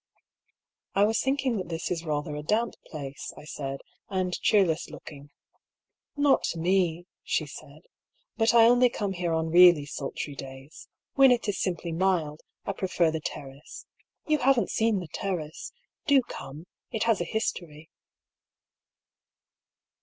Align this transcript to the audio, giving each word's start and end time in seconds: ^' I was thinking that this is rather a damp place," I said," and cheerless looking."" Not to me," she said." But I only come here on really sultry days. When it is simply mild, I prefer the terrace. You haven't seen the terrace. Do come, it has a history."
^' 0.17 0.21
I 0.95 1.03
was 1.03 1.21
thinking 1.21 1.57
that 1.57 1.69
this 1.69 1.91
is 1.91 2.03
rather 2.05 2.35
a 2.35 2.41
damp 2.41 2.73
place," 2.87 3.31
I 3.37 3.43
said," 3.45 3.81
and 4.19 4.33
cheerless 4.41 4.89
looking."" 4.89 5.29
Not 6.27 6.41
to 6.45 6.57
me," 6.57 7.05
she 7.21 7.45
said." 7.45 7.81
But 8.39 8.55
I 8.55 8.65
only 8.65 8.89
come 8.89 9.11
here 9.13 9.31
on 9.31 9.51
really 9.51 9.85
sultry 9.85 10.33
days. 10.33 10.87
When 11.13 11.29
it 11.31 11.47
is 11.47 11.61
simply 11.61 11.91
mild, 11.91 12.41
I 12.65 12.71
prefer 12.71 13.11
the 13.11 13.19
terrace. 13.21 13.85
You 14.25 14.39
haven't 14.39 14.71
seen 14.71 15.01
the 15.01 15.07
terrace. 15.07 15.71
Do 16.07 16.23
come, 16.23 16.65
it 16.91 17.03
has 17.03 17.21
a 17.21 17.23
history." 17.23 17.87